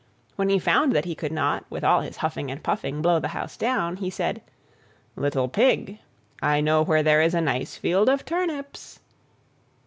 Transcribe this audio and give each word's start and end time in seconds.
When 0.35 0.49
he 0.49 0.57
found 0.57 0.93
that 0.93 1.05
he 1.05 1.13
could 1.13 1.31
not, 1.31 1.63
with 1.69 1.83
all 1.83 2.01
his 2.01 2.17
huffing 2.17 2.49
and 2.49 2.63
puffing, 2.63 3.03
blow 3.03 3.19
the 3.19 3.27
house 3.37 3.55
down, 3.55 3.97
he 3.97 4.09
said, 4.09 4.41
"Little 5.15 5.47
Pig, 5.47 5.99
I 6.41 6.59
know 6.59 6.81
where 6.81 7.03
there 7.03 7.21
is 7.21 7.35
a 7.35 7.39
nice 7.41 7.75
field 7.77 8.09
of 8.09 8.25
turnips." 8.25 8.99